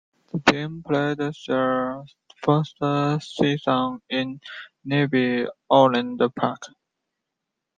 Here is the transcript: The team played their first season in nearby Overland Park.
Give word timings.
The 0.33 0.39
team 0.51 0.81
played 0.81 1.19
their 1.19 2.03
first 2.43 3.35
season 3.37 4.01
in 4.09 4.41
nearby 4.83 5.45
Overland 5.69 6.19
Park. 6.35 6.61